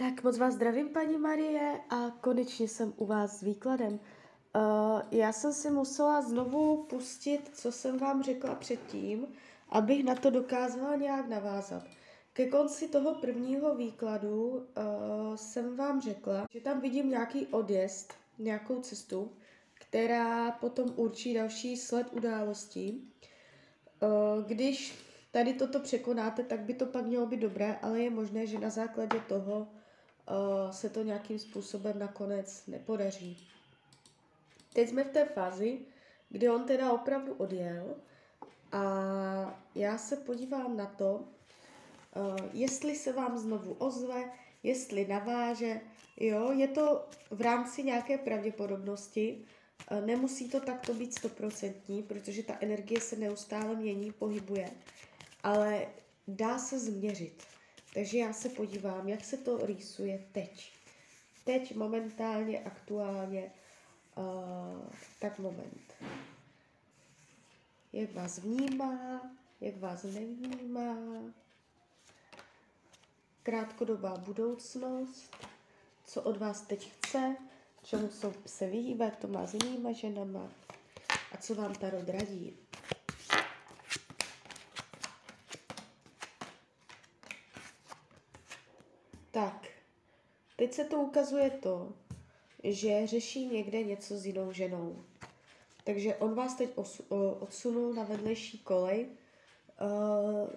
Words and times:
Tak 0.00 0.22
moc 0.22 0.38
vás 0.38 0.54
zdravím, 0.54 0.88
paní 0.88 1.18
Marie, 1.18 1.80
a 1.90 2.10
konečně 2.20 2.68
jsem 2.68 2.92
u 2.96 3.06
vás 3.06 3.38
s 3.38 3.42
výkladem. 3.42 3.92
Uh, 3.92 5.02
já 5.10 5.32
jsem 5.32 5.52
si 5.52 5.70
musela 5.70 6.22
znovu 6.22 6.82
pustit, 6.82 7.50
co 7.52 7.72
jsem 7.72 7.98
vám 7.98 8.22
řekla 8.22 8.54
předtím, 8.54 9.26
abych 9.68 10.04
na 10.04 10.14
to 10.14 10.30
dokázala 10.30 10.96
nějak 10.96 11.28
navázat. 11.28 11.82
Ke 12.32 12.46
konci 12.46 12.88
toho 12.88 13.14
prvního 13.14 13.74
výkladu 13.74 14.48
uh, 14.48 14.62
jsem 15.34 15.76
vám 15.76 16.00
řekla, 16.00 16.46
že 16.50 16.60
tam 16.60 16.80
vidím 16.80 17.10
nějaký 17.10 17.46
odjezd, 17.46 18.14
nějakou 18.38 18.80
cestu, 18.80 19.32
která 19.74 20.50
potom 20.50 20.92
určí 20.96 21.34
další 21.34 21.76
sled 21.76 22.06
událostí. 22.12 23.12
Uh, 24.02 24.44
když 24.44 24.94
tady 25.30 25.54
toto 25.54 25.80
překonáte, 25.80 26.42
tak 26.42 26.60
by 26.60 26.74
to 26.74 26.86
pak 26.86 27.06
mělo 27.06 27.26
být 27.26 27.40
dobré, 27.40 27.78
ale 27.82 28.00
je 28.00 28.10
možné, 28.10 28.46
že 28.46 28.58
na 28.58 28.70
základě 28.70 29.20
toho 29.28 29.68
se 30.70 30.90
to 30.90 31.02
nějakým 31.02 31.38
způsobem 31.38 31.98
nakonec 31.98 32.66
nepodaří. 32.66 33.48
Teď 34.72 34.88
jsme 34.88 35.04
v 35.04 35.10
té 35.10 35.24
fázi, 35.24 35.78
kdy 36.28 36.48
on 36.48 36.64
teda 36.64 36.92
opravdu 36.92 37.34
odjel 37.34 37.94
a 38.72 39.62
já 39.74 39.98
se 39.98 40.16
podívám 40.16 40.76
na 40.76 40.86
to, 40.86 41.14
uh, 41.14 42.36
jestli 42.52 42.96
se 42.96 43.12
vám 43.12 43.38
znovu 43.38 43.72
ozve, 43.72 44.32
jestli 44.62 45.06
naváže, 45.06 45.80
jo, 46.16 46.52
je 46.52 46.68
to 46.68 47.08
v 47.30 47.40
rámci 47.40 47.82
nějaké 47.82 48.18
pravděpodobnosti, 48.18 49.44
uh, 49.90 50.06
nemusí 50.06 50.48
to 50.48 50.60
takto 50.60 50.94
být 50.94 51.14
stoprocentní, 51.14 52.02
protože 52.02 52.42
ta 52.42 52.56
energie 52.60 53.00
se 53.00 53.16
neustále 53.16 53.76
mění, 53.76 54.12
pohybuje, 54.12 54.70
ale 55.42 55.86
dá 56.28 56.58
se 56.58 56.78
změřit. 56.78 57.42
Takže 57.94 58.18
já 58.18 58.32
se 58.32 58.48
podívám, 58.48 59.08
jak 59.08 59.24
se 59.24 59.36
to 59.36 59.66
rýsuje 59.66 60.24
teď. 60.32 60.72
Teď 61.44 61.74
momentálně, 61.74 62.60
aktuálně, 62.60 63.52
uh, 64.16 64.92
tak 65.20 65.38
moment. 65.38 65.94
Jak 67.92 68.12
vás 68.12 68.38
vnímá, 68.38 69.20
jak 69.60 69.76
vás 69.76 70.02
nevnímá. 70.02 70.96
Krátkodobá 73.42 74.16
budoucnost, 74.16 75.36
co 76.04 76.22
od 76.22 76.36
vás 76.36 76.60
teď 76.60 76.92
chce, 76.92 77.36
čemu 77.82 78.10
se 78.46 78.66
vyhýbá, 78.66 79.04
jak 79.04 79.16
to 79.16 79.28
má 79.28 79.46
s 79.46 79.54
jinýma 79.54 79.92
ženama 79.92 80.48
a 81.32 81.36
co 81.36 81.54
vám 81.54 81.74
Tarot 81.74 82.08
radí. 82.08 82.56
Tak, 89.30 89.66
teď 90.58 90.72
se 90.72 90.84
to 90.84 91.00
ukazuje 91.00 91.50
to, 91.50 91.92
že 92.64 93.06
řeší 93.06 93.46
někde 93.46 93.82
něco 93.82 94.16
s 94.16 94.26
jinou 94.26 94.52
ženou. 94.52 95.04
Takže 95.84 96.16
on 96.16 96.34
vás 96.34 96.54
teď 96.54 96.70
odsunul 97.40 97.94
na 97.94 98.04
vedlejší 98.04 98.58
kolej, 98.58 99.06
uh, 99.80 100.50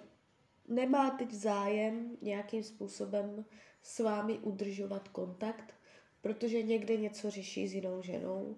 nemá 0.68 1.10
teď 1.10 1.30
zájem 1.32 2.16
nějakým 2.22 2.64
způsobem 2.64 3.44
s 3.82 3.98
vámi 3.98 4.38
udržovat 4.38 5.08
kontakt, 5.08 5.74
protože 6.20 6.62
někde 6.62 6.96
něco 6.96 7.30
řeší 7.30 7.68
s 7.68 7.74
jinou 7.74 8.02
ženou, 8.02 8.56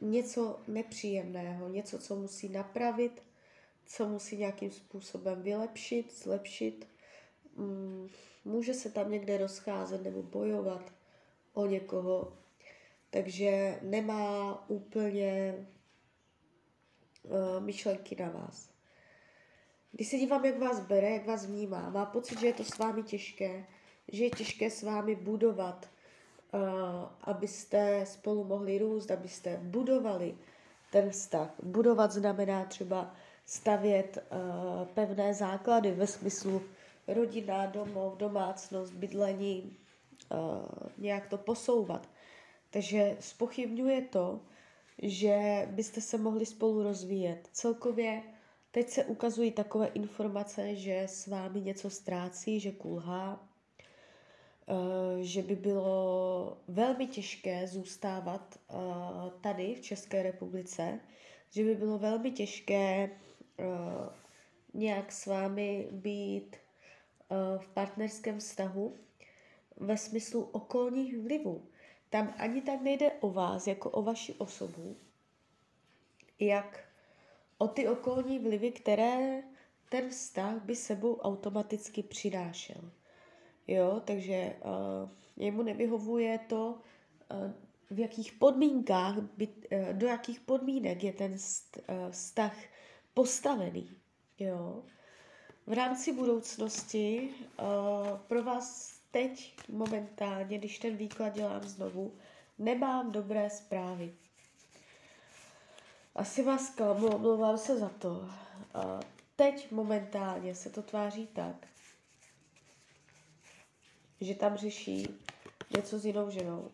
něco 0.00 0.60
nepříjemného, 0.68 1.68
něco, 1.68 1.98
co 1.98 2.16
musí 2.16 2.48
napravit, 2.48 3.22
co 3.86 4.08
musí 4.08 4.36
nějakým 4.36 4.70
způsobem 4.70 5.42
vylepšit, 5.42 6.22
zlepšit. 6.22 6.95
Mm, 7.56 8.08
může 8.44 8.74
se 8.74 8.90
tam 8.90 9.10
někde 9.10 9.38
rozcházet 9.38 10.02
nebo 10.04 10.22
bojovat 10.22 10.92
o 11.54 11.66
někoho, 11.66 12.32
takže 13.10 13.78
nemá 13.82 14.64
úplně 14.68 15.54
uh, 17.22 17.64
myšlenky 17.64 18.16
na 18.20 18.30
vás. 18.30 18.70
Když 19.92 20.08
se 20.08 20.16
dívám, 20.16 20.44
jak 20.44 20.58
vás 20.58 20.80
bere, 20.80 21.10
jak 21.10 21.26
vás 21.26 21.46
vnímá, 21.46 21.90
má 21.90 22.06
pocit, 22.06 22.40
že 22.40 22.46
je 22.46 22.52
to 22.52 22.64
s 22.64 22.78
vámi 22.78 23.02
těžké, 23.02 23.66
že 24.08 24.24
je 24.24 24.30
těžké 24.30 24.70
s 24.70 24.82
vámi 24.82 25.14
budovat, 25.14 25.90
uh, 26.54 26.60
abyste 27.20 28.06
spolu 28.06 28.44
mohli 28.44 28.78
růst, 28.78 29.10
abyste 29.10 29.60
budovali 29.62 30.38
ten 30.92 31.10
vztah. 31.10 31.50
Budovat 31.62 32.12
znamená 32.12 32.64
třeba 32.64 33.14
stavět 33.44 34.18
uh, 34.18 34.86
pevné 34.86 35.34
základy 35.34 35.90
ve 35.90 36.06
smyslu 36.06 36.62
rodina, 37.08 37.66
domov, 37.66 38.16
domácnost, 38.16 38.92
bydlení, 38.92 39.76
uh, 40.32 40.38
nějak 40.98 41.28
to 41.28 41.38
posouvat. 41.38 42.08
Takže 42.70 43.16
spochybňuje 43.20 44.02
to, 44.02 44.40
že 45.02 45.66
byste 45.70 46.00
se 46.00 46.18
mohli 46.18 46.46
spolu 46.46 46.82
rozvíjet. 46.82 47.48
Celkově 47.52 48.22
teď 48.70 48.88
se 48.88 49.04
ukazují 49.04 49.50
takové 49.50 49.86
informace, 49.86 50.76
že 50.76 51.02
s 51.02 51.26
vámi 51.26 51.60
něco 51.60 51.90
ztrácí, 51.90 52.60
že 52.60 52.72
kulhá, 52.72 53.48
uh, 54.66 55.20
že 55.20 55.42
by 55.42 55.56
bylo 55.56 56.58
velmi 56.68 57.06
těžké 57.06 57.66
zůstávat 57.66 58.58
uh, 58.68 59.30
tady 59.40 59.74
v 59.74 59.80
České 59.80 60.22
republice, 60.22 61.00
že 61.50 61.64
by 61.64 61.74
bylo 61.74 61.98
velmi 61.98 62.30
těžké 62.30 63.10
nějak 64.74 65.12
s 65.12 65.26
vámi 65.26 65.88
být 65.90 66.56
Eh, 66.56 66.65
v 67.58 67.68
partnerském 67.68 68.38
vztahu 68.38 68.96
ve 69.76 69.96
smyslu 69.96 70.42
okolních 70.42 71.18
vlivů. 71.18 71.68
Tam 72.10 72.34
ani 72.38 72.62
tak 72.62 72.80
nejde 72.80 73.12
o 73.12 73.30
vás, 73.30 73.66
jako 73.66 73.90
o 73.90 74.02
vaši 74.02 74.34
osobu, 74.34 74.96
jak 76.40 76.84
o 77.58 77.68
ty 77.68 77.88
okolní 77.88 78.38
vlivy, 78.38 78.72
které 78.72 79.42
ten 79.88 80.08
vztah 80.08 80.62
by 80.62 80.76
sebou 80.76 81.16
automaticky 81.16 82.02
přinášel. 82.02 82.90
Jo, 83.66 84.02
takže 84.04 84.56
uh, 84.64 85.10
jemu 85.36 85.62
nevyhovuje 85.62 86.38
to, 86.38 86.78
uh, 87.30 87.50
v 87.90 87.98
jakých 87.98 88.32
podmínkách, 88.32 89.18
by, 89.18 89.48
uh, 89.48 89.92
do 89.92 90.06
jakých 90.06 90.40
podmínek 90.40 91.04
je 91.04 91.12
ten 91.12 91.36
vztah 92.10 92.56
postavený. 93.14 93.90
Jo. 94.38 94.82
V 95.68 95.72
rámci 95.72 96.12
budoucnosti 96.12 97.28
uh, 97.58 98.18
pro 98.18 98.42
vás 98.42 98.96
teď 99.10 99.54
momentálně, 99.68 100.58
když 100.58 100.78
ten 100.78 100.96
výklad 100.96 101.28
dělám 101.28 101.62
znovu, 101.62 102.14
nemám 102.58 103.12
dobré 103.12 103.50
zprávy. 103.50 104.14
Asi 106.14 106.42
vás 106.42 106.70
klamu, 106.70 107.06
omlouvám 107.06 107.58
se 107.58 107.78
za 107.78 107.88
to. 107.88 108.10
Uh, 108.10 108.30
teď 109.36 109.70
momentálně 109.70 110.54
se 110.54 110.70
to 110.70 110.82
tváří 110.82 111.26
tak, 111.26 111.66
že 114.20 114.34
tam 114.34 114.56
řeší 114.56 115.08
něco 115.76 115.98
s 115.98 116.06
jinou 116.06 116.30
ženou. 116.30 116.70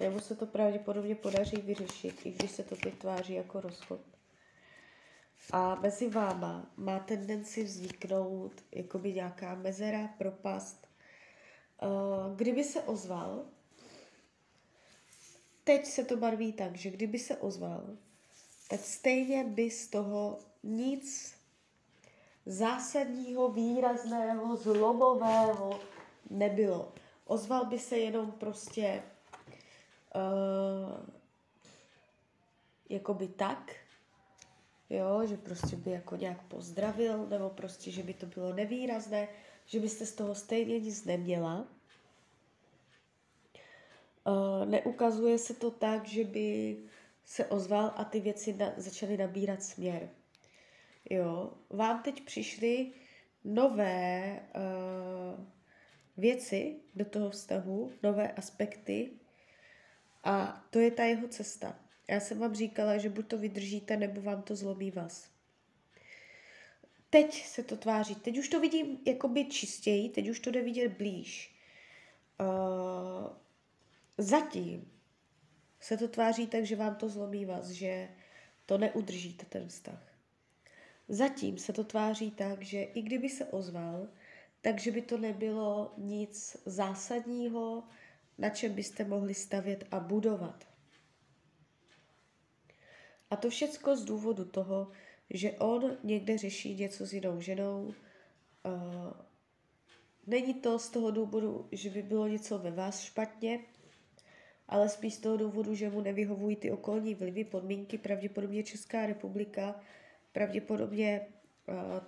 Jemu 0.00 0.20
se 0.20 0.36
to 0.36 0.46
pravděpodobně 0.46 1.14
podaří 1.14 1.56
vyřešit, 1.56 2.26
i 2.26 2.30
když 2.30 2.50
se 2.50 2.62
to 2.62 2.76
teď 2.76 2.98
tváří 2.98 3.34
jako 3.34 3.60
rozchod. 3.60 4.09
A 5.52 5.74
mezi 5.74 6.10
váma 6.10 6.70
má 6.76 6.98
tendenci 6.98 7.64
vzniknout 7.64 8.52
jakoby 8.72 9.12
nějaká 9.12 9.54
mezera, 9.54 10.08
propast. 10.18 10.86
Uh, 11.82 12.36
kdyby 12.36 12.64
se 12.64 12.82
ozval, 12.82 13.44
teď 15.64 15.86
se 15.86 16.04
to 16.04 16.16
barví 16.16 16.52
tak, 16.52 16.76
že 16.76 16.90
kdyby 16.90 17.18
se 17.18 17.36
ozval, 17.36 17.96
tak 18.68 18.80
stejně 18.80 19.44
by 19.44 19.70
z 19.70 19.88
toho 19.88 20.38
nic 20.62 21.34
zásadního, 22.46 23.48
výrazného, 23.48 24.56
zlomového 24.56 25.80
nebylo. 26.30 26.92
Ozval 27.26 27.64
by 27.64 27.78
se 27.78 27.98
jenom 27.98 28.32
prostě 28.32 29.02
uh, 30.14 31.06
jakoby 32.88 33.28
tak, 33.28 33.76
jo, 34.90 35.26
že 35.26 35.36
prostě 35.36 35.76
by 35.76 35.90
jako 35.90 36.16
nějak 36.16 36.42
pozdravil, 36.42 37.26
nebo 37.26 37.50
prostě, 37.50 37.90
že 37.90 38.02
by 38.02 38.14
to 38.14 38.26
bylo 38.26 38.52
nevýrazné, 38.52 39.28
že 39.66 39.80
byste 39.80 40.06
z 40.06 40.12
toho 40.12 40.34
stejně 40.34 40.78
nic 40.78 41.04
neměla. 41.04 41.66
Uh, 44.26 44.64
neukazuje 44.64 45.38
se 45.38 45.54
to 45.54 45.70
tak, 45.70 46.06
že 46.08 46.24
by 46.24 46.76
se 47.24 47.46
ozval 47.46 47.92
a 47.96 48.04
ty 48.04 48.20
věci 48.20 48.52
na, 48.52 48.72
začaly 48.76 49.16
nabírat 49.16 49.62
směr. 49.62 50.08
Jo, 51.10 51.52
vám 51.70 52.02
teď 52.02 52.24
přišly 52.24 52.92
nové 53.44 54.40
uh, 54.56 55.44
věci 56.16 56.76
do 56.94 57.04
toho 57.04 57.30
vztahu, 57.30 57.92
nové 58.02 58.32
aspekty 58.32 59.10
a 60.24 60.64
to 60.70 60.78
je 60.78 60.90
ta 60.90 61.04
jeho 61.04 61.28
cesta. 61.28 61.78
Já 62.10 62.20
jsem 62.20 62.38
vám 62.38 62.54
říkala, 62.54 62.98
že 62.98 63.08
buď 63.08 63.26
to 63.26 63.38
vydržíte, 63.38 63.96
nebo 63.96 64.20
vám 64.20 64.42
to 64.42 64.56
zlomí 64.56 64.90
vás. 64.90 65.30
Teď 67.10 67.46
se 67.46 67.62
to 67.62 67.76
tváří, 67.76 68.14
teď 68.14 68.38
už 68.38 68.48
to 68.48 68.60
vidím 68.60 68.98
jakoby 69.06 69.44
čistěji, 69.44 70.08
teď 70.08 70.28
už 70.28 70.40
to 70.40 70.50
jde 70.50 70.62
vidět 70.62 70.88
blíž. 70.88 71.54
zatím 74.18 74.92
se 75.80 75.96
to 75.96 76.08
tváří 76.08 76.46
tak, 76.46 76.66
že 76.66 76.76
vám 76.76 76.94
to 76.96 77.08
zlomí 77.08 77.44
vás, 77.44 77.68
že 77.68 78.08
to 78.66 78.78
neudržíte 78.78 79.46
ten 79.46 79.68
vztah. 79.68 80.14
Zatím 81.08 81.58
se 81.58 81.72
to 81.72 81.84
tváří 81.84 82.30
tak, 82.30 82.62
že 82.62 82.82
i 82.82 83.02
kdyby 83.02 83.28
se 83.28 83.44
ozval, 83.44 84.08
takže 84.60 84.90
by 84.90 85.02
to 85.02 85.18
nebylo 85.18 85.94
nic 85.96 86.56
zásadního, 86.66 87.82
na 88.38 88.50
čem 88.50 88.74
byste 88.74 89.04
mohli 89.04 89.34
stavět 89.34 89.84
a 89.90 90.00
budovat. 90.00 90.69
A 93.30 93.36
to 93.36 93.50
všecko 93.50 93.96
z 93.96 94.04
důvodu 94.04 94.44
toho, 94.44 94.90
že 95.30 95.52
on 95.52 95.96
někde 96.04 96.38
řeší 96.38 96.74
něco 96.74 97.06
s 97.06 97.12
jinou 97.12 97.40
ženou. 97.40 97.94
Není 100.26 100.54
to 100.54 100.78
z 100.78 100.88
toho 100.90 101.10
důvodu, 101.10 101.68
že 101.72 101.90
by 101.90 102.02
bylo 102.02 102.28
něco 102.28 102.58
ve 102.58 102.70
vás 102.70 103.00
špatně, 103.00 103.60
ale 104.68 104.88
spíš 104.88 105.14
z 105.14 105.18
toho 105.18 105.36
důvodu, 105.36 105.74
že 105.74 105.90
mu 105.90 106.00
nevyhovují 106.00 106.56
ty 106.56 106.70
okolní 106.70 107.14
vlivy, 107.14 107.44
podmínky, 107.44 107.98
pravděpodobně 107.98 108.62
Česká 108.62 109.06
republika, 109.06 109.80
pravděpodobně 110.32 111.26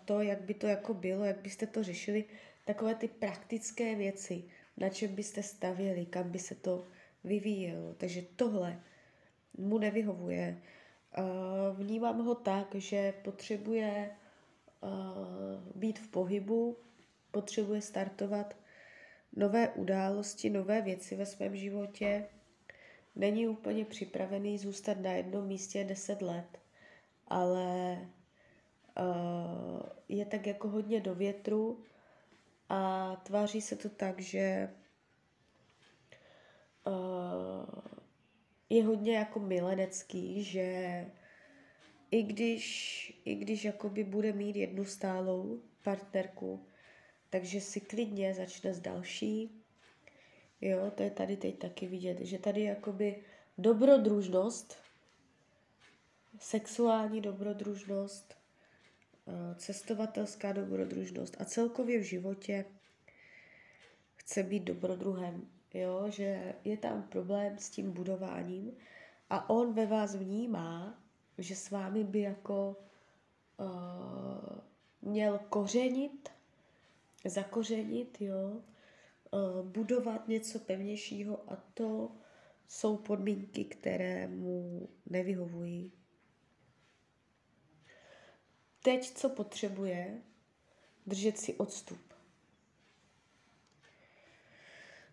to, 0.05 0.21
jak 0.21 0.41
by 0.41 0.55
to 0.55 0.67
jako 0.67 0.95
bylo, 0.95 1.25
jak 1.25 1.41
byste 1.41 1.67
to 1.67 1.83
řešili, 1.83 2.25
takové 2.65 2.95
ty 2.95 3.09
praktické 3.09 3.95
věci, 3.95 4.45
na 4.77 4.89
čem 4.89 5.15
byste 5.15 5.43
stavěli, 5.43 6.07
kam 6.07 6.31
by 6.31 6.39
se 6.39 6.55
to 6.55 6.87
vyvíjelo. 7.25 7.95
Takže 7.95 8.23
tohle 8.37 8.83
mu 9.59 9.79
nevyhovuje. 9.79 10.63
Uh, 11.19 11.77
vnímám 11.77 12.25
ho 12.25 12.35
tak, 12.35 12.75
že 12.75 13.13
potřebuje 13.25 14.11
uh, 14.81 14.91
být 15.75 15.99
v 15.99 16.09
pohybu, 16.09 16.77
potřebuje 17.31 17.81
startovat 17.81 18.57
nové 19.37 19.69
události, 19.69 20.51
nové 20.51 20.81
věci 20.83 21.17
ve 21.17 21.27
svém 21.27 21.57
životě. 21.57 22.25
Není 23.17 23.49
úplně 23.49 23.85
připravený 23.85 24.59
zůstat 24.59 24.99
na 25.01 25.13
jednom 25.13 25.47
místě 25.47 25.85
10 25.85 26.23
let, 26.23 26.59
ale 27.29 27.99
uh, 29.01 29.83
je 30.09 30.27
tak 30.27 30.47
jako 30.47 30.69
hodně 30.69 31.01
do 31.01 31.15
větru 31.15 31.85
a 32.69 33.17
tváří 33.17 33.61
se 33.61 33.77
to 33.77 33.89
tak, 33.89 34.21
že 34.21 34.71
je 38.77 38.85
hodně 38.85 39.17
jako 39.17 39.41
milenecký, 39.41 40.45
že 40.45 41.07
i 42.11 42.23
když, 42.23 43.21
i 43.25 43.35
když 43.35 43.65
jakoby 43.65 44.05
bude 44.05 44.33
mít 44.33 44.57
jednu 44.57 44.85
stálou 44.85 45.63
partnerku, 45.83 46.67
takže 47.31 47.61
si 47.61 47.81
klidně 47.81 48.35
začne 48.35 48.75
s 48.75 48.81
další. 48.81 49.51
Jo, 50.61 50.91
to 50.95 51.03
je 51.03 51.11
tady 51.11 51.37
teď 51.37 51.59
taky 51.59 51.87
vidět, 51.87 52.19
že 52.21 52.39
tady 52.39 52.63
jakoby 52.63 53.25
dobrodružnost, 53.59 54.77
sexuální 56.39 57.21
dobrodružnost, 57.21 58.35
eh, 59.29 59.55
cestovatelská 59.55 60.53
dobrodružnost 60.53 61.37
a 61.41 61.45
celkově 61.45 61.99
v 61.99 62.03
životě 62.03 62.65
chce 64.17 64.43
být 64.43 64.63
dobrodruhem 64.65 65.49
jo, 65.75 66.11
že 66.11 66.55
je 66.65 66.77
tam 66.77 67.03
problém 67.03 67.59
s 67.59 67.71
tím 67.71 67.93
budováním 67.93 68.73
a 69.31 69.51
on 69.51 69.73
ve 69.73 69.87
vás 69.87 70.15
vnímá, 70.15 71.03
že 71.39 71.57
s 71.57 71.71
vámi 71.71 72.05
by 72.05 72.21
jako 72.21 72.77
uh, 73.57 74.59
měl 75.03 75.39
kořenit, 75.39 76.29
zakořenit, 77.25 78.21
jo, 78.21 78.61
uh, 79.31 79.67
budovat 79.67 80.29
něco 80.29 80.59
pevnějšího 80.59 81.53
a 81.53 81.57
to 81.75 82.13
jsou 82.69 82.97
podmínky, 82.97 83.65
které 83.65 84.29
mu 84.29 84.89
nevyhovují. 85.07 85.93
Teď, 88.83 89.11
co 89.11 89.29
potřebuje, 89.29 90.23
držet 91.07 91.39
si 91.39 91.55
odstup. 91.55 92.12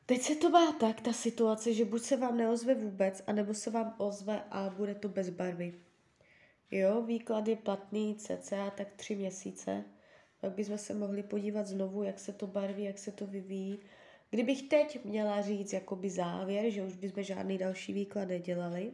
Teď 0.10 0.22
se 0.22 0.36
to 0.36 0.50
má 0.50 0.72
tak, 0.72 1.02
ta 1.02 1.14
situace, 1.14 1.74
že 1.74 1.86
buď 1.86 2.02
se 2.02 2.18
vám 2.18 2.38
neozve 2.38 2.76
vůbec, 2.76 3.24
anebo 3.28 3.54
se 3.54 3.70
vám 3.70 3.96
ozve 3.98 4.44
a 4.52 4.70
bude 4.70 4.96
to 4.96 5.10
bez 5.10 5.30
barvy. 5.30 5.74
Jo, 6.72 7.02
výklad 7.02 7.48
je 7.48 7.56
platný 7.56 8.16
cca 8.16 8.70
tak 8.70 8.88
tři 8.96 9.16
měsíce. 9.16 9.84
Pak 10.42 10.52
bychom 10.52 10.78
se 10.78 10.94
mohli 10.94 11.24
podívat 11.24 11.68
znovu, 11.68 12.04
jak 12.04 12.20
se 12.20 12.34
to 12.34 12.48
barví, 12.48 12.84
jak 12.84 12.98
se 12.98 13.12
to 13.12 13.28
vyvíjí. 13.28 13.80
Kdybych 14.30 14.62
teď 14.62 15.06
měla 15.06 15.42
říct 15.42 15.74
jakoby 15.74 16.10
závěr, 16.10 16.70
že 16.70 16.84
už 16.84 16.96
bychom 16.96 17.24
žádný 17.24 17.58
další 17.58 17.94
výklad 17.94 18.28
nedělali, 18.28 18.92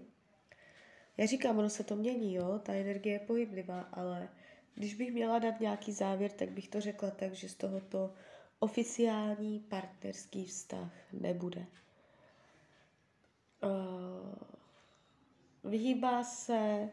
já 1.18 1.26
říkám, 1.26 1.60
ono 1.60 1.70
se 1.70 1.84
to 1.84 1.96
mění, 1.96 2.34
jo, 2.34 2.60
ta 2.64 2.74
energie 2.74 3.16
je 3.16 3.20
pohyblivá, 3.20 3.82
ale 3.82 4.30
když 4.76 4.96
bych 4.96 5.14
měla 5.14 5.40
dát 5.40 5.60
nějaký 5.60 5.92
závěr, 5.92 6.32
tak 6.32 6.50
bych 6.50 6.68
to 6.68 6.82
řekla 6.82 7.12
tak, 7.12 7.34
že 7.34 7.50
z 7.50 7.56
tohoto 7.56 8.14
oficiální 8.60 9.60
partnerský 9.60 10.46
vztah 10.46 10.92
nebude. 11.13 11.66
Uh, 13.63 14.34
vyhýbá 15.63 16.24
se 16.24 16.90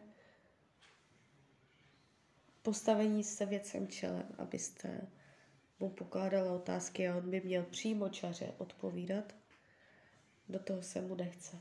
postavení 2.63 3.25
se 3.25 3.47
věcem 3.47 3.89
čelem, 3.89 4.35
abyste 4.39 5.09
mu 5.81 5.91
pokládala 5.91 6.53
otázky 6.53 7.09
a 7.09 7.17
on 7.17 7.31
by 7.31 7.41
měl 7.41 7.63
přímo 7.63 8.09
čaře 8.09 8.55
odpovídat. 8.59 9.35
Do 10.49 10.59
toho 10.59 10.83
se 10.83 11.01
mu 11.01 11.15
nechce. 11.15 11.61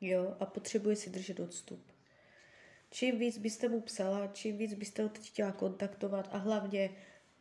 Jo, 0.00 0.36
a 0.40 0.46
potřebuje 0.46 0.96
si 0.96 1.10
držet 1.10 1.40
odstup. 1.40 1.92
Čím 2.90 3.18
víc 3.18 3.38
byste 3.38 3.68
mu 3.68 3.80
psala, 3.80 4.26
čím 4.26 4.56
víc 4.56 4.74
byste 4.74 5.02
ho 5.02 5.08
teď 5.08 5.26
chtěla 5.28 5.52
kontaktovat 5.52 6.28
a 6.32 6.38
hlavně 6.38 6.90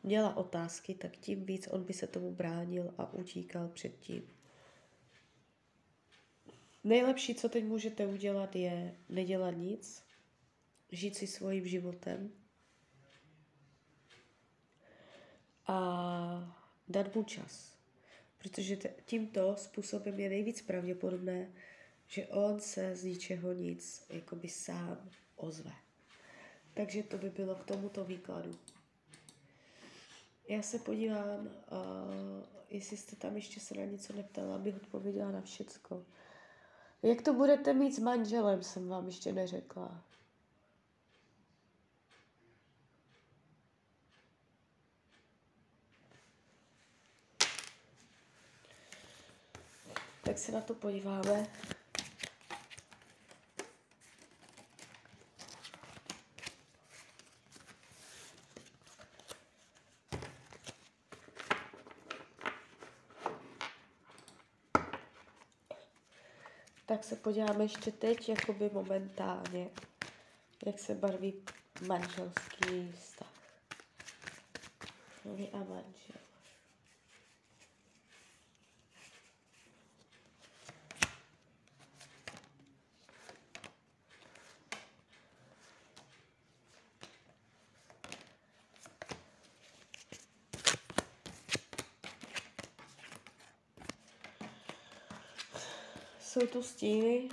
měla 0.04 0.38
otázky, 0.38 0.94
tak 0.96 1.18
tím 1.18 1.46
víc 1.46 1.68
on 1.68 1.84
by 1.84 1.94
se 1.94 2.08
tomu 2.08 2.32
bránil 2.32 2.94
a 2.98 3.14
utíkal 3.14 3.68
před 3.68 4.00
tím. 4.00 4.28
Nejlepší, 6.84 7.36
co 7.36 7.50
teď 7.50 7.64
můžete 7.64 8.08
udělat, 8.08 8.56
je 8.56 8.96
nedělat 9.10 9.52
nic, 9.52 10.04
žít 10.92 11.16
si 11.16 11.28
svým 11.28 11.68
životem 11.68 12.32
a 15.68 16.58
dát 16.88 17.16
mu 17.16 17.24
čas. 17.24 17.78
Protože 18.38 18.78
tímto 19.06 19.56
způsobem 19.56 20.20
je 20.20 20.30
nejvíc 20.30 20.62
pravděpodobné, 20.62 21.52
že 22.08 22.28
on 22.28 22.60
se 22.60 22.96
z 22.96 23.04
ničeho 23.04 23.54
nic 23.54 24.06
jakoby 24.10 24.50
sám 24.50 25.10
ozve. 25.36 25.72
Takže 26.74 27.04
to 27.04 27.18
by 27.18 27.30
bylo 27.30 27.56
k 27.56 27.66
tomuto 27.66 28.06
výkladu. 28.06 28.60
Já 30.48 30.62
se 30.62 30.80
podívám, 30.80 31.40
uh, 31.40 32.44
jestli 32.70 32.98
jste 32.98 33.16
tam 33.16 33.36
ještě 33.36 33.60
se 33.60 33.74
na 33.78 33.86
něco 33.86 34.14
neptala, 34.14 34.56
abych 34.56 34.76
odpověděla 34.76 35.32
na 35.32 35.42
všecko. 35.42 36.06
Jak 37.04 37.22
to 37.22 37.34
budete 37.34 37.74
mít 37.74 37.96
s 37.96 38.00
manželem, 38.00 38.64
jsem 38.64 38.88
vám 38.88 39.06
ještě 39.06 39.34
neřekla. 39.34 40.04
Tak 50.24 50.38
se 50.38 50.52
na 50.52 50.62
to 50.62 50.74
podíváme. 50.74 51.48
Se 67.12 67.18
podíváme 67.18 67.64
ještě 67.64 67.92
teď, 67.92 68.30
jakoby 68.30 68.70
momentálně, 68.74 69.70
jak 70.66 70.80
se 70.80 70.96
barví 70.96 71.34
manželský 71.88 72.92
vztah. 72.92 73.34
Vy 75.26 75.50
a 75.54 75.58
manžel. 75.58 76.31
Jsou 96.42 96.48
tu 96.48 96.64
stíny, 96.64 97.30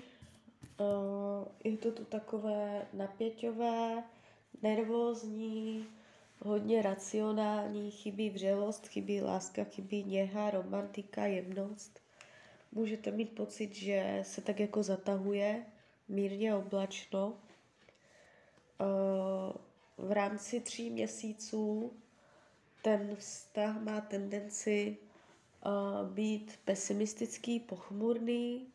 uh, 0.81 0.87
je 1.65 1.77
to 1.77 1.93
tu 1.93 2.05
takové 2.05 2.87
napěťové, 2.93 4.03
nervózní, 4.63 5.87
hodně 6.39 6.83
racionální, 6.83 7.91
chybí 7.91 8.31
vřelost, 8.31 8.89
chybí 8.89 9.21
láska, 9.21 9.65
chybí 9.65 10.05
něha, 10.05 10.51
romantika, 10.51 11.27
jemnost. 11.27 12.01
můžete 12.73 13.11
mít 13.11 13.35
pocit, 13.35 13.75
že 13.75 14.21
se 14.23 14.41
tak 14.41 14.61
jako 14.61 14.83
zatahuje, 14.83 15.67
mírně 16.09 16.55
oblačno. 16.55 17.29
Uh, 17.29 17.35
v 20.09 20.13
rámci 20.13 20.61
tří 20.61 20.91
měsíců 20.91 21.93
ten 22.83 23.17
vztah 23.17 23.83
má 23.83 24.01
tendenci 24.01 24.97
uh, 25.67 26.09
být 26.09 26.59
pesimistický, 26.65 27.61
pochmurný, 27.61 28.67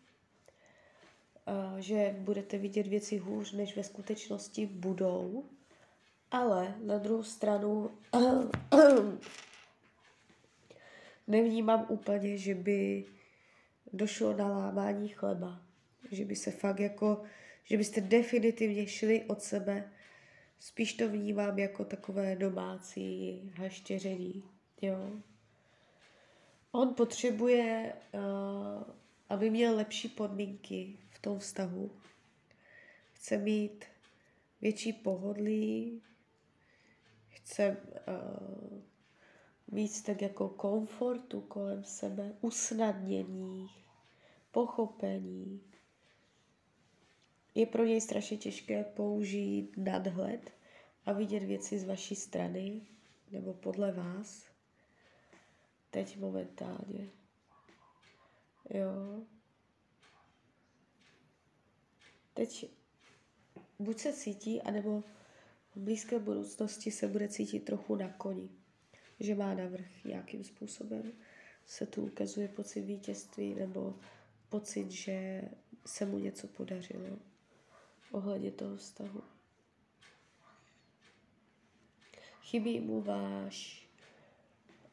že 1.80 2.16
budete 2.20 2.58
vidět 2.58 2.88
věci 2.88 3.18
hůř, 3.18 3.52
než 3.52 3.76
ve 3.76 3.84
skutečnosti 3.84 4.66
budou. 4.66 5.46
Ale 6.32 6.76
na 6.84 6.98
druhou 6.98 7.24
stranu 7.24 7.92
nevnímám 11.28 11.86
úplně, 11.90 12.38
že 12.38 12.56
by 12.56 13.06
došlo 13.94 14.34
na 14.34 14.48
lámání 14.48 15.08
chleba. 15.08 15.62
Že 16.12 16.26
by 16.26 16.36
se 16.36 16.52
fakt 16.52 16.80
jako, 16.80 17.24
že 17.64 17.78
byste 17.78 18.02
definitivně 18.02 18.88
šli 18.88 19.24
od 19.24 19.42
sebe. 19.42 19.92
Spíš 20.60 20.94
to 20.94 21.10
vnímám 21.10 21.60
jako 21.60 21.86
takové 21.86 22.36
domácí 22.36 23.42
haštěření. 23.56 24.44
Jo. 24.82 25.12
On 26.72 26.94
potřebuje, 26.94 27.94
uh, 28.14 28.84
aby 29.30 29.50
měl 29.50 29.76
lepší 29.76 30.08
podmínky 30.08 30.98
tom 31.24 31.40
vztahu. 31.40 31.92
Chce 33.14 33.38
mít 33.38 33.86
větší 34.62 34.94
pohodlí, 34.94 36.02
chce 37.28 37.78
uh, 38.08 38.82
víc 39.68 40.02
tak 40.02 40.22
jako 40.22 40.50
komfortu 40.50 41.42
kolem 41.42 41.84
sebe, 41.84 42.36
usnadnění, 42.42 43.68
pochopení. 44.52 45.62
Je 47.56 47.66
pro 47.66 47.86
něj 47.86 48.02
strašně 48.02 48.38
těžké 48.38 48.84
použít 48.84 49.78
nadhled 49.78 50.52
a 51.06 51.14
vidět 51.14 51.44
věci 51.44 51.80
z 51.80 51.84
vaší 51.84 52.16
strany 52.16 52.82
nebo 53.32 53.54
podle 53.54 53.92
vás. 53.92 54.46
Teď 55.90 56.18
momentálně. 56.18 57.10
Jo. 58.70 59.26
Teď 62.34 62.72
buď 63.80 64.00
se 64.00 64.14
cítí, 64.14 64.62
anebo 64.62 65.04
v 65.76 65.78
blízké 65.78 66.20
budoucnosti 66.20 66.92
se 66.92 67.08
bude 67.08 67.28
cítit 67.28 67.60
trochu 67.60 67.96
na 67.96 68.10
koni 68.10 68.50
že 69.24 69.36
má 69.36 69.54
navrh 69.54 70.04
nějakým 70.04 70.44
způsobem. 70.44 71.12
Se 71.66 71.86
tu 71.86 72.02
ukazuje 72.02 72.48
pocit 72.48 72.82
vítězství 72.82 73.56
nebo 73.56 73.96
pocit, 74.50 74.92
že 74.92 75.42
se 75.86 76.06
mu 76.06 76.18
něco 76.18 76.48
podařilo 76.48 77.18
ohledně 78.12 78.52
toho 78.52 78.78
vztahu. 78.78 79.24
Chybí 82.42 82.80
mu 82.80 83.02
váš, 83.02 83.88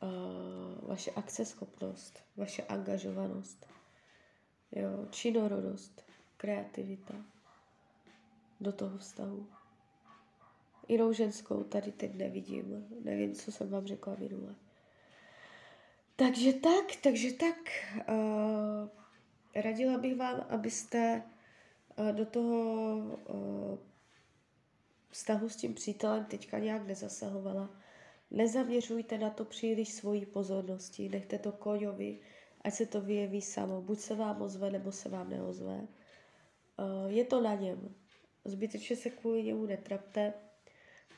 uh, 0.03 0.89
vaše 0.89 1.11
akceschopnost, 1.11 2.23
vaše 2.37 2.63
angažovanost, 2.63 3.67
jo, 4.73 5.07
činorodost, 5.11 6.05
kreativita 6.41 7.15
do 8.61 8.73
toho 8.73 8.99
vztahu 8.99 9.47
jinou 10.91 11.13
ženskou 11.13 11.63
tady 11.65 11.93
teď 11.93 12.15
nevidím. 12.15 12.87
Nevím, 13.05 13.35
co 13.35 13.53
jsem 13.53 13.71
vám 13.71 13.87
řekla 13.87 14.17
minule. 14.19 14.55
Takže 16.17 16.53
tak, 16.53 16.97
takže 17.03 17.33
tak. 17.33 17.57
Uh, 18.09 18.89
radila 19.55 19.99
bych 19.99 20.17
vám, 20.17 20.47
abyste 20.49 21.23
uh, 21.97 22.13
do 22.13 22.27
toho 22.27 22.97
uh, 22.97 23.79
vztahu 25.11 25.49
s 25.49 25.57
tím 25.57 25.75
přítelem 25.75 26.25
teďka 26.25 26.59
nějak 26.59 26.87
nezasahovala. 26.87 27.71
Nezaměřujte 28.31 29.19
na 29.19 29.31
to 29.31 29.45
příliš 29.45 29.93
svojí 29.93 30.27
pozornosti, 30.27 31.09
nechte 31.09 31.39
to 31.39 31.53
koňovi, 31.53 32.19
ať 32.65 32.75
se 32.75 32.87
to 32.87 33.01
vyjeví 33.01 33.43
samo. 33.43 33.83
Buď 33.83 33.99
se 33.99 34.15
vám 34.15 34.43
ozve, 34.43 34.71
nebo 34.71 34.93
se 34.93 35.09
vám 35.09 35.31
neozve. 35.31 35.87
Uh, 36.81 37.13
je 37.13 37.25
to 37.25 37.41
na 37.41 37.55
něm. 37.55 37.95
Zbytečně 38.45 38.97
se 38.97 39.11
kvůli 39.11 39.43
němu 39.43 39.67
netrapte. 39.67 40.33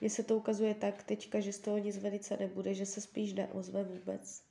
Mně 0.00 0.10
se 0.10 0.22
to 0.22 0.36
ukazuje 0.36 0.74
tak 0.74 1.02
teďka, 1.02 1.40
že 1.40 1.52
z 1.52 1.58
toho 1.58 1.78
nic 1.78 1.98
velice 1.98 2.36
nebude, 2.36 2.74
že 2.74 2.86
se 2.86 3.00
spíš 3.00 3.32
neozve 3.32 3.84
vůbec. 3.84 4.42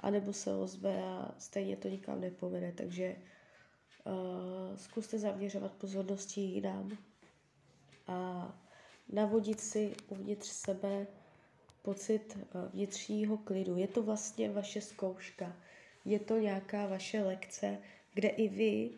A 0.00 0.10
nebo 0.10 0.32
se 0.32 0.56
ozve 0.56 1.02
a 1.02 1.34
stejně 1.38 1.76
to 1.76 1.88
nikam 1.88 2.20
nepovede, 2.20 2.72
takže 2.72 3.16
uh, 4.04 4.76
zkuste 4.76 5.18
zaměřovat 5.18 5.72
pozornosti 5.72 6.40
jinam 6.40 6.98
a 8.06 8.52
navodit 9.08 9.60
si 9.60 9.94
uvnitř 10.08 10.46
sebe 10.46 11.06
pocit 11.82 12.38
uh, 12.54 12.72
vnitřního 12.72 13.38
klidu. 13.38 13.76
Je 13.76 13.88
to 13.88 14.02
vlastně 14.02 14.50
vaše 14.50 14.80
zkouška, 14.80 15.56
je 16.04 16.18
to 16.18 16.38
nějaká 16.38 16.86
vaše 16.86 17.22
lekce, 17.22 17.78
kde 18.14 18.28
i 18.28 18.48
vy 18.48 18.90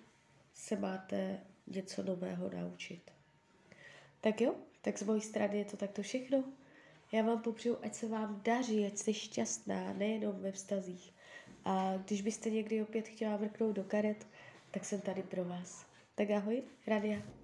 se 0.54 0.76
máte 0.76 1.40
něco 1.66 2.02
nového 2.02 2.50
naučit. 2.50 3.10
Tak 4.20 4.40
jo, 4.40 4.54
tak 4.82 4.98
z 4.98 5.02
mojí 5.02 5.20
strany 5.20 5.58
je 5.58 5.64
to 5.64 5.76
takto 5.76 6.02
všechno. 6.02 6.44
Já 7.12 7.22
vám 7.22 7.42
popřeju, 7.42 7.78
ať 7.82 7.94
se 7.94 8.08
vám 8.08 8.40
daří, 8.44 8.86
ať 8.86 8.96
jste 8.96 9.14
šťastná, 9.14 9.92
nejenom 9.92 10.40
ve 10.40 10.52
vztazích. 10.52 11.14
A 11.64 11.96
když 11.96 12.22
byste 12.22 12.50
někdy 12.50 12.82
opět 12.82 13.08
chtěla 13.08 13.36
vrknout 13.36 13.76
do 13.76 13.84
karet, 13.84 14.26
tak 14.70 14.84
jsem 14.84 15.00
tady 15.00 15.22
pro 15.22 15.44
vás. 15.44 15.86
Tak 16.14 16.30
ahoj, 16.30 16.62
Radia. 16.86 17.41